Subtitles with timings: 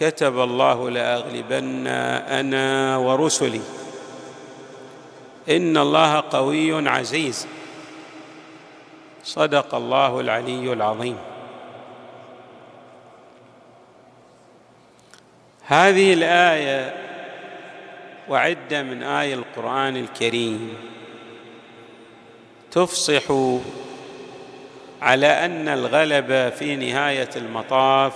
[0.00, 3.60] كتب الله لأغلبن أنا ورسلي.
[5.48, 7.46] إن الله قوي عزيز.
[9.24, 11.18] صدق الله العلي العظيم.
[15.66, 16.96] هذه الآية
[18.28, 20.74] وعدة من اي القرآن الكريم
[22.70, 23.22] تفصح
[25.02, 28.14] على أن الغلبه في نهاية المطاف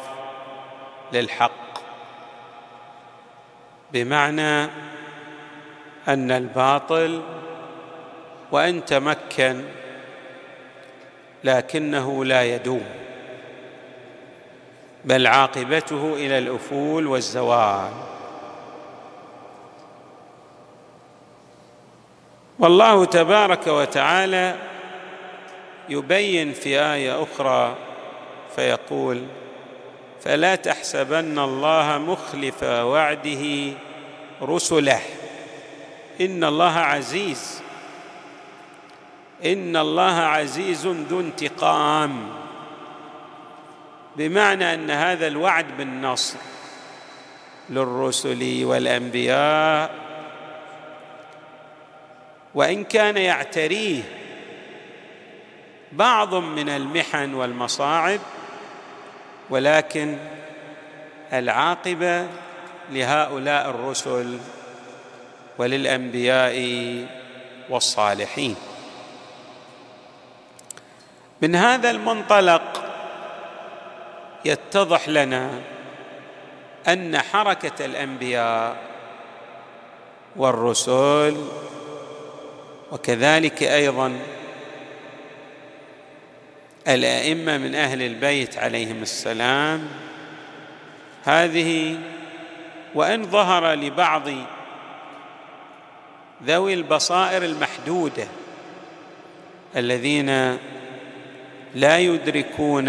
[1.12, 1.59] للحق.
[3.92, 4.64] بمعنى
[6.08, 7.22] أن الباطل
[8.52, 9.64] وإن تمكن
[11.44, 12.84] لكنه لا يدوم
[15.04, 17.90] بل عاقبته إلى الأفول والزوال.
[22.58, 24.56] والله تبارك وتعالى
[25.88, 27.76] يبين في آية أخرى
[28.56, 29.22] فيقول
[30.24, 33.72] فلا تحسبن الله مخلف وعده
[34.42, 35.00] رسله.
[36.20, 37.62] إن الله عزيز.
[39.44, 42.28] إن الله عزيز ذو انتقام.
[44.16, 46.38] بمعنى أن هذا الوعد بالنصر
[47.70, 49.94] للرسل والأنبياء
[52.54, 54.02] وإن كان يعتريه
[55.92, 58.20] بعض من المحن والمصاعب
[59.50, 60.16] ولكن
[61.32, 62.26] العاقبة
[62.90, 64.38] لهؤلاء الرسل
[65.58, 66.56] وللأنبياء
[67.70, 68.56] والصالحين.
[71.42, 72.84] من هذا المنطلق
[74.44, 75.50] يتضح لنا
[76.88, 78.76] أن حركة الأنبياء
[80.36, 81.36] والرسل
[82.92, 84.18] وكذلك أيضا
[86.94, 89.88] الأئمة من أهل البيت عليهم السلام.
[91.24, 91.98] هذه
[92.94, 94.28] وإن ظهر لبعض
[96.44, 98.26] ذوي البصائر المحدودة
[99.76, 100.58] الذين
[101.74, 102.88] لا يدركون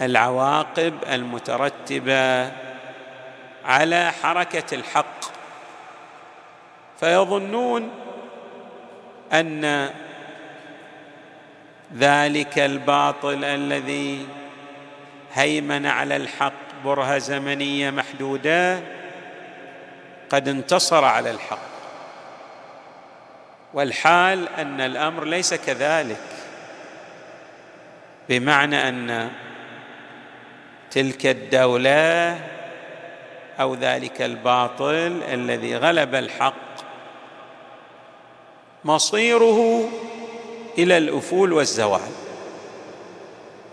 [0.00, 2.52] العواقب المترتبة
[3.64, 5.24] على حركة الحق
[7.00, 7.90] فيظنون
[9.32, 9.90] أن
[11.98, 14.26] ذلك الباطل الذي
[15.32, 16.52] هيمن على الحق
[16.84, 18.80] برهة زمنية محدودة
[20.30, 21.72] قد انتصر على الحق.
[23.74, 26.20] والحال أن الأمر ليس كذلك
[28.28, 29.30] بمعنى أن
[30.90, 32.40] تلك الدولة
[33.60, 36.54] أو ذلك الباطل الذي غلب الحق
[38.84, 39.88] مصيره
[40.78, 42.10] إلى الأفول والزوال.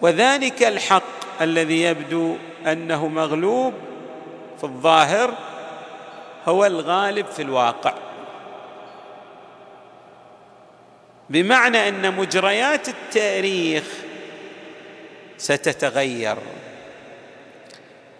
[0.02, 2.36] وذلك الحق الذي يبدو
[2.68, 3.74] أنه مغلوب
[4.58, 5.34] في الظاهر
[6.48, 7.94] هو الغالب في الواقع.
[11.30, 13.84] بمعنى أن مجريات التاريخ
[15.38, 16.38] ستتغير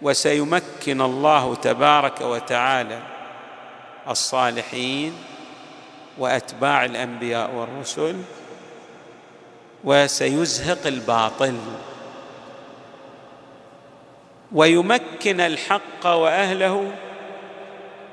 [0.02, 2.98] وسيمكن الله تبارك وتعالى
[4.08, 5.14] الصالحين
[6.18, 8.16] وأتباع الأنبياء والرسل
[9.84, 11.58] وسيزهق الباطل.
[14.52, 16.92] ويمكن الحق وأهله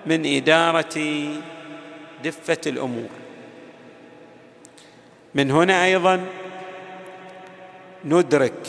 [0.06, 1.28] من إدارة
[2.24, 3.10] دفة الأمور.
[5.36, 6.26] من هنا أيضا
[8.06, 8.68] ندرك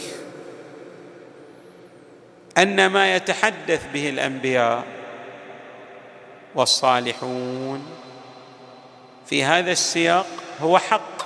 [2.59, 4.85] أن ما يتحدث به الأنبياء
[6.55, 7.87] والصالحون
[9.27, 10.27] في هذا السياق
[10.61, 11.18] هو حق.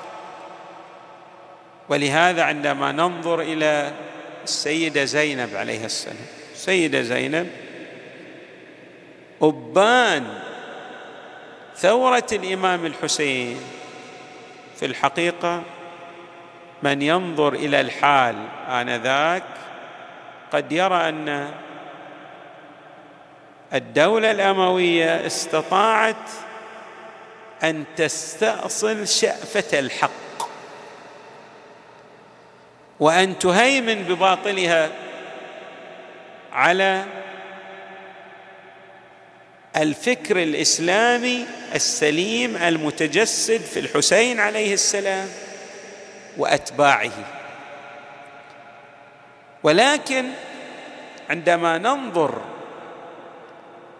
[1.92, 3.92] ولهذا عندما ننظر إلى
[4.44, 6.16] السيدة زينب عليها السلام
[6.52, 7.50] السيده زينب
[9.42, 10.38] أبان
[11.76, 13.56] ثورة الإمام الحسين.
[14.76, 15.62] في الحقيقة
[16.82, 18.36] من ينظر إلى الحال
[18.68, 19.44] آنذاك
[20.52, 21.50] قد يرى أن
[23.74, 26.30] الدولة الأموية استطاعت
[27.62, 30.21] أن تستأصل شأفة الحق.
[33.02, 34.90] وأن تهيمن بباطلها
[36.52, 37.04] على
[39.76, 45.28] الفكر الإسلامي السليم المتجسد في الحسين عليه السلام
[46.36, 47.12] وأتباعه.
[49.62, 50.24] ولكن
[51.30, 52.42] عندما ننظر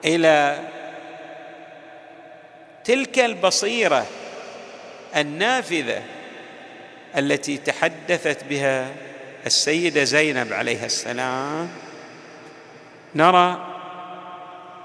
[0.05, 0.59] إلى
[2.85, 4.07] تلك البصيرة
[5.17, 6.03] النافذة
[7.17, 8.91] التي تحدثت بها
[9.47, 11.69] السيدة زينب عليها السلام
[13.15, 13.67] نرى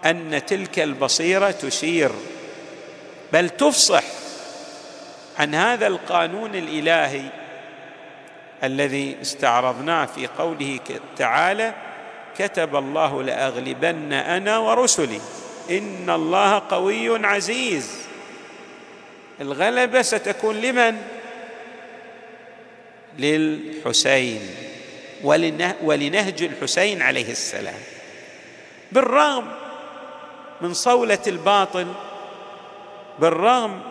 [0.06, 2.12] أن تلك البصيرة تشير
[3.34, 4.04] بل تفصح
[5.40, 7.24] عن هذا القانون الإلهي
[8.64, 10.80] الذي استعرضناه في قوله
[11.18, 11.74] تعالى
[12.38, 15.22] كتب الله لأغلبن أنا ورسلي
[15.70, 18.08] إن الله قوي عزيز.
[19.42, 20.98] الغلبة ستكون لمن؟
[23.18, 24.42] للحسين
[25.84, 27.80] ولنهج الحسين عليه السلام.
[28.92, 29.48] بالرغم
[30.62, 31.88] من صولة الباطل
[33.20, 33.82] بالرغم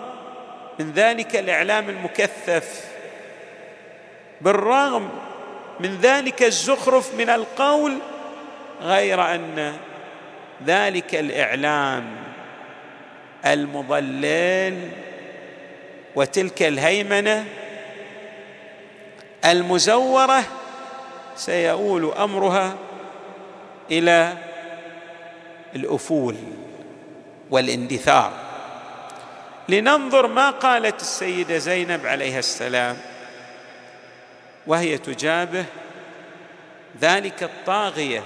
[0.79, 2.85] من ذلك الإعلام المكثف
[4.41, 5.09] بالرغم
[5.81, 7.99] من ذلك الزخرف من القول
[8.83, 9.77] غير أن
[10.67, 12.17] ذلك الإعلام
[13.47, 14.91] المضلل
[16.17, 17.45] وتلك الهيمنة
[19.47, 20.43] المزورة
[21.37, 22.77] سيؤول أمرها
[23.91, 24.37] إلى
[25.77, 26.37] الأفول
[27.51, 28.33] والاندثار.
[29.69, 32.97] لننظر ما قالت السيدة زينب عليها السلام
[34.67, 35.65] وهي تجابه
[37.01, 38.23] ذلك الطاغية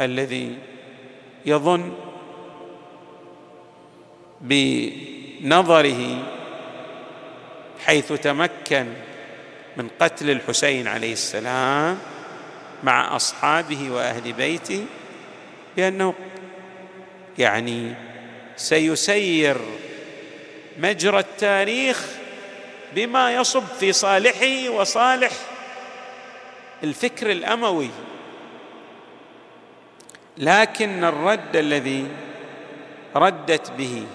[0.00, 0.58] الذي
[1.46, 1.92] يظن
[4.40, 6.22] بنظره
[7.86, 8.86] حيث تمكن
[9.76, 11.98] من قتل الحسين عليه السلام
[12.84, 14.86] مع أصحابه وأهل بيته
[15.76, 16.14] بأنه
[17.38, 17.94] يعني
[18.56, 19.56] سيسير
[20.78, 22.06] مجرى التاريخ
[22.94, 25.32] بما يصب في صالحه وصالح
[26.82, 27.90] الفكر الأموي.
[30.38, 32.06] لكن الرد الذي
[33.16, 34.06] ردت به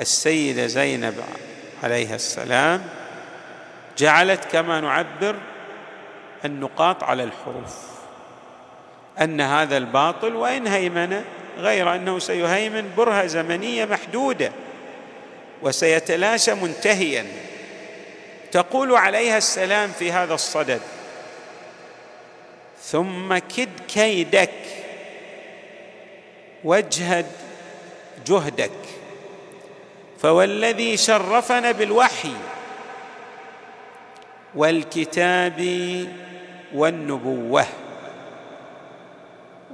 [0.00, 1.24] السيدة زينب
[1.82, 3.03] عليها السلام
[3.98, 5.36] جعلت كما نعبر
[6.44, 7.76] النقاط على الحروف.
[9.20, 11.24] أن هذا الباطل وإن هيمن
[11.58, 14.52] غير أنه سيهيمن برهة زمنية محدودة
[15.62, 17.26] وسيتلاشى منتهيا.
[18.52, 20.80] تقول عليها السلام في هذا الصدد
[22.82, 24.50] ثم كد كيدك
[26.64, 27.26] واجهد
[28.26, 28.70] جهدك
[30.22, 32.34] فوالذي شرفنا بالوحي
[34.56, 35.60] والكتاب
[36.74, 37.64] والنبوة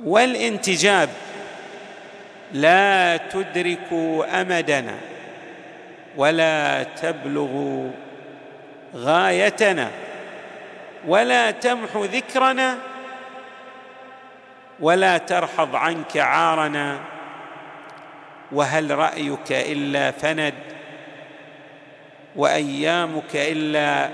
[0.04, 1.08] والانتجاب
[2.52, 3.92] لا تدرك
[4.34, 4.94] أمدنا
[6.16, 7.84] ولا تبلغ
[8.94, 9.90] غايتنا
[11.06, 12.78] ولا تمحو ذكرنا
[14.80, 17.00] ولا ترحض عنك عارنا
[18.52, 20.54] وهل رأيك إلا فند
[22.36, 24.08] وأيامك إلا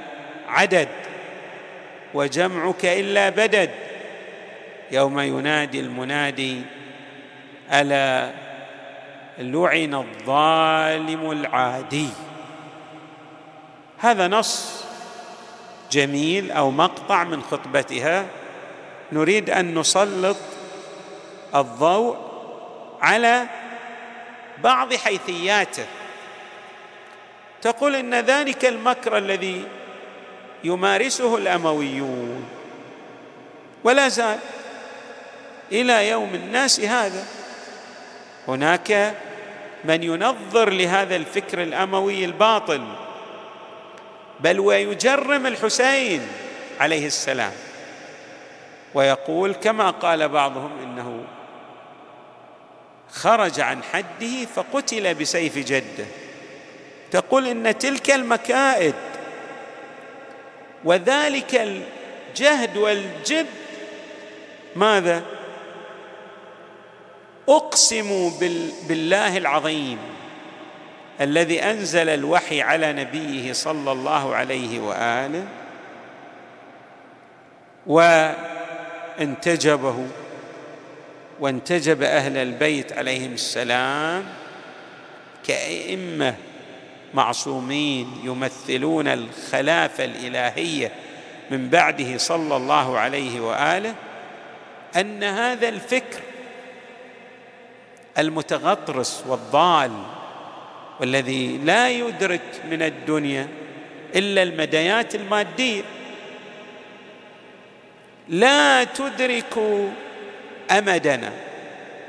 [0.49, 0.89] عدد
[2.15, 3.71] وجمعك إلا بدد.
[4.91, 6.63] يوم ينادي المنادي
[7.73, 8.33] ألا
[9.39, 12.09] لعن الظالم العادي؟
[13.99, 14.85] هذا نص
[15.91, 18.27] جميل أو مقطع من خطبتها.
[19.13, 20.37] نريد أن نسلط
[21.55, 22.17] الضوء
[23.01, 23.47] على
[24.65, 25.87] بعض حيثياته.
[27.63, 29.65] تقول إن ذلك المكر الذي
[30.67, 32.45] يمارسه الأمويون.
[33.85, 34.39] ولا زال
[35.73, 37.25] إلى يوم الناس هذا.
[38.49, 39.15] هناك
[39.85, 42.85] من ينظر لهذا الفكر الأموي الباطل
[44.41, 46.29] بل ويجرم الحسين
[46.81, 47.53] عليه السلام.
[48.95, 51.25] ويقول كما قال بعضهم إنه
[53.13, 56.07] خرج عن حده فقتل بسيف جده.
[57.11, 58.95] تقول إن تلك المكائد
[60.87, 63.47] وذلك الجهد والجد
[64.77, 65.23] ماذا؟
[67.49, 68.33] اقسم
[68.89, 69.99] بالله العظيم
[71.21, 75.45] الذي أنزل الوحي على نبيه صلى الله عليه وآله
[79.19, 80.07] وانتجبه
[81.41, 84.25] وانتجب أهل البيت عليهم السلام
[85.47, 86.35] كأئمة
[87.15, 90.93] معصومين يمثلون الخلافة الإلهية
[91.51, 93.95] من بعده صلى الله عليه وآله
[94.97, 96.21] أن هذا الفكر
[98.19, 99.93] المتغطرس والضال
[101.01, 103.49] والذي لا يدرك من الدنيا
[104.15, 105.83] إلا المديات المادية
[108.29, 109.59] لا تدرك
[110.71, 111.33] أمدنا.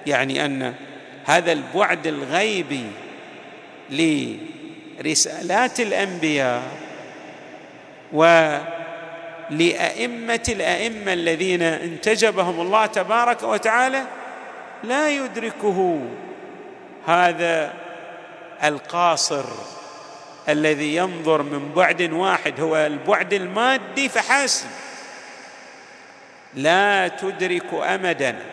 [0.08, 0.74] يعني أن
[1.26, 2.86] هذا البعد الغيبي
[4.98, 6.62] لرسالات الأنبياء
[8.14, 8.70] ولائمه
[10.50, 14.04] الأئمة الذين انتجبهم الله تبارك وتعالى
[14.84, 16.00] لا يدركه
[17.08, 17.74] هذا
[18.64, 19.46] القاصر
[20.50, 24.68] الذي ينظر من بعد واحد هو البعد المادي فحسب
[26.54, 28.44] لا تدرك امدنا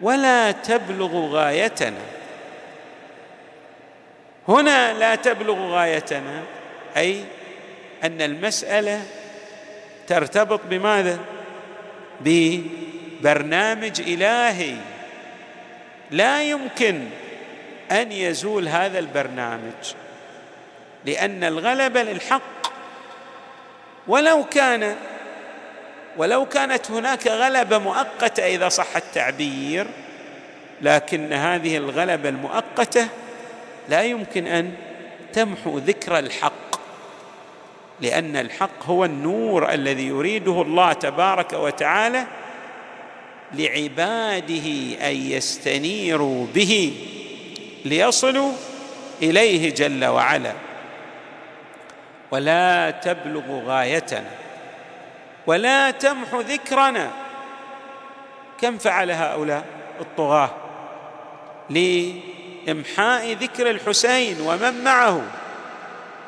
[0.00, 2.21] ولا تبلغ غايتنا
[4.48, 6.42] هنا لا تبلغ غايتنا
[6.96, 7.24] أي
[8.04, 9.02] أن المسألة
[10.06, 11.18] ترتبط بماذا؟
[12.20, 14.74] ببرنامج إلهي.
[16.10, 17.08] لا يمكن
[17.90, 19.94] أن يزول هذا البرنامج
[21.04, 22.72] لأن الغلبه للحق.
[24.08, 24.96] ولو كان
[26.16, 29.86] ولو كانت هناك غلبة مؤقتة إذا صح التعبير
[30.82, 33.08] لكن هذه الغلبة المؤقتة
[33.88, 34.74] لا يمكن أن
[35.32, 36.52] تمحو ذكر الحق
[38.00, 42.26] لأن الحق هو النور الذي يريده الله تبارك وتعالى
[43.52, 44.66] لعباده
[45.08, 46.94] أن يستنيروا به
[47.84, 48.52] ليصلوا
[49.22, 50.52] إليه جل وعلا.
[52.30, 54.30] ولا تبلغ غايتنا
[55.46, 57.10] ولا تمحو ذكرنا.
[58.60, 59.64] كم فعل هؤلاء
[60.00, 60.50] الطغاة؟
[62.66, 65.22] لامحاء ذكر الحسين ومن معه.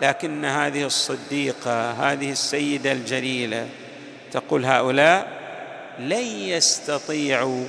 [0.03, 3.69] لكن هذه الصديقة هذه السيدة الجليلة
[4.33, 5.29] تقول هؤلاء
[5.99, 7.65] لن يستطيعوا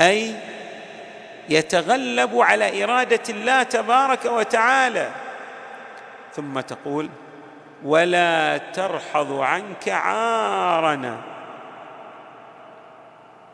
[0.00, 0.34] أي
[1.48, 5.10] يتغلبوا على إرادة الله تبارك وتعالى.
[6.36, 7.08] ثم تقول
[7.84, 11.20] ولا ترحض عنك عارنا.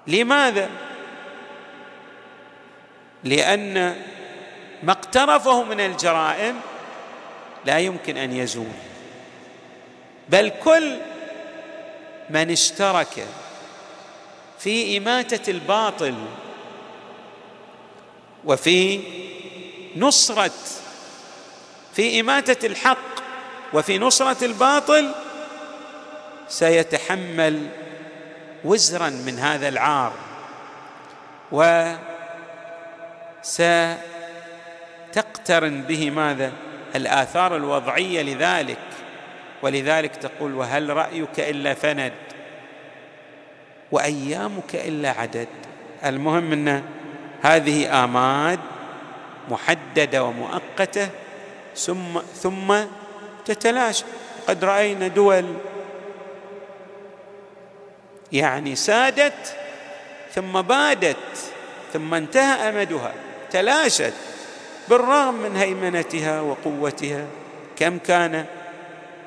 [0.07, 0.69] لماذا؟
[3.25, 3.97] لأن
[4.83, 6.61] ما اقترفه من الجرائم
[7.65, 8.67] لا يمكن أن يزول.
[10.29, 10.99] بل كل
[12.31, 13.27] من اشترك
[14.59, 16.15] في إماتة الباطل
[18.45, 19.01] وفي
[19.97, 20.51] نصرة
[21.95, 23.21] في إماتة الحق
[23.73, 25.13] وفي نصرة الباطل
[26.49, 27.69] سيتحمل
[28.65, 30.13] وزرا من هذا العار.
[35.11, 36.53] وستقترن به ماذا؟
[36.97, 38.79] الآثار الوضعية لذلك.
[39.63, 42.13] ولذلك تقول وهل رأيك إلا فند؟
[43.93, 45.49] وأيامك إلا عدد.
[46.05, 46.83] المهم أن
[47.43, 48.59] هذه آماد
[49.49, 51.09] محددة ومؤقتة
[51.77, 52.75] ثم ثم
[53.45, 54.05] تتلاشى.
[54.49, 55.55] قد رأينا دول
[58.33, 59.57] يعني سادت
[60.35, 61.17] ثم بادت
[61.93, 63.13] ثم انتهى أمدها.
[63.53, 64.13] تلاشت
[64.89, 67.27] بالرغم من هيمنتها وقوتها
[67.77, 68.47] كم كان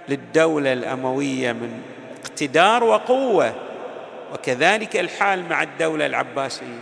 [0.10, 1.82] للدولة الأموية من
[2.26, 3.56] اقتدار وقوة
[4.34, 6.80] وكذلك الحال مع الدولة العباسية.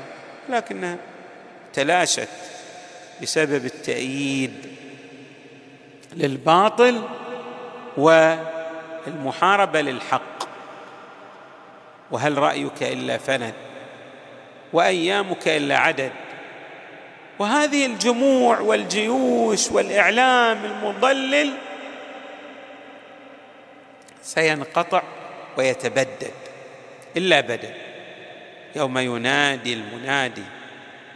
[0.50, 0.98] لكنها
[1.74, 2.30] تلاشت
[3.22, 4.54] بسبب التأييد
[6.14, 7.02] للباطل
[7.98, 10.22] والمحاربة للحق.
[12.12, 13.54] وهل رأيك إلا فند
[14.74, 16.12] وأيامك إلا عدد؟
[17.42, 21.54] وهذه الجموع والجيوش والإعلام المضلل
[24.22, 25.04] سينقطع
[25.58, 26.34] ويتبدد
[27.18, 27.74] إلا بدل.
[28.76, 30.44] يوم ينادي المنادي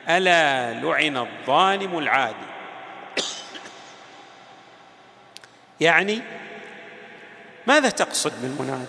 [0.10, 2.48] ألا لعن الظالم العادي؟
[5.82, 6.22] يعني
[7.68, 8.86] ماذا تقصد بالمنادي؟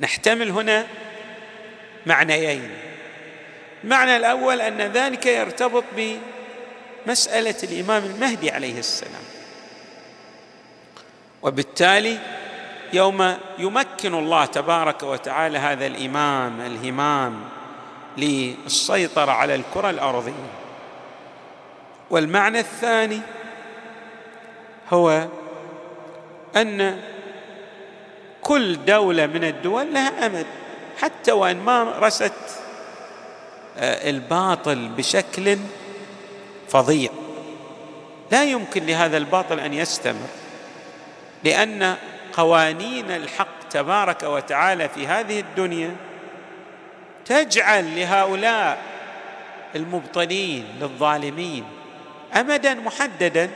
[0.00, 0.86] نحتمل هنا
[2.06, 2.91] معنيين.
[3.84, 5.84] المعنى الأول أن ذلك يرتبط
[7.06, 9.22] بمسألة الإمام المهدي عليه السلام.
[11.42, 12.18] وبالتالي
[12.92, 17.40] يوم يمكن الله تبارك وتعالى هذا الإمام الهمام
[18.18, 20.52] للسيطرة على الكرة الأرضية.
[22.10, 23.20] والمعنى الثاني
[24.90, 25.26] هو
[26.56, 27.00] أن
[28.42, 30.46] كل دولة من الدول لها أمد
[31.00, 32.61] حتى وإن مارست آه،
[33.78, 35.58] الباطل بشكل
[36.68, 37.10] فظيع.
[38.30, 40.28] لا يمكن لهذا الباطل أن يستمر
[41.44, 41.96] لأن
[42.32, 45.96] قوانين الحق تبارك وتعالى في هذه الدنيا
[47.24, 48.78] تجعل لهؤلاء
[49.76, 51.64] المبطلين للظالمين
[52.36, 53.50] امدا محددا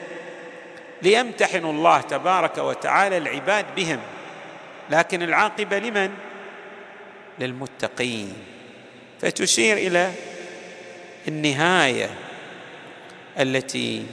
[1.02, 4.00] ليمتحن الله تبارك وتعالى العباد بهم.
[4.90, 6.10] لكن العاقبة لمن؟
[7.38, 8.34] للمتقين.
[9.20, 10.12] فتشير إلى
[11.28, 12.10] النهاية
[13.40, 14.06] التي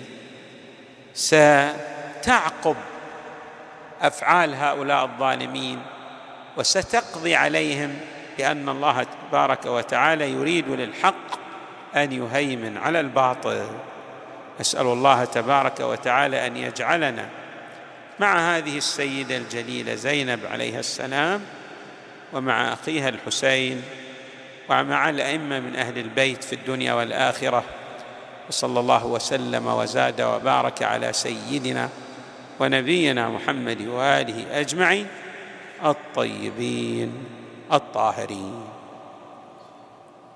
[1.14, 2.76] ستعقب
[4.02, 5.80] أفعال هؤلاء الظالمين
[6.58, 8.00] وستقضي عليهم
[8.40, 11.40] لأن الله تبارك وتعالى يريد للحق
[11.96, 13.68] أن يهيمن على الباطل.
[14.62, 17.30] أسأل الله تبارك وتعالى أن يجعلنا
[18.20, 21.42] مع هذه السيدة الجليلة زينب عليها السلام
[22.34, 23.84] ومع أخيها الحسين
[24.70, 27.64] ومع الأئمة من أهل البيت في الدنيا والآخرة.
[28.50, 31.90] وصلى الله وسلم وزاد وبارك على سيدنا
[32.60, 35.08] ونبينا محمد وآله أجمعين
[35.86, 37.14] الطيبين
[37.74, 38.83] الطاهرين.